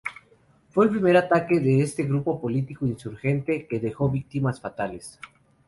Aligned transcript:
Fue 0.71 0.85
el 0.85 0.89
primer 0.93 1.15
ataque 1.15 1.59
de 1.59 1.83
este 1.83 2.01
grupo 2.05 2.41
político-insurgente 2.41 3.67
que 3.67 3.79
dejó 3.79 4.09
víctimas 4.09 4.59
fatales. 4.59 5.19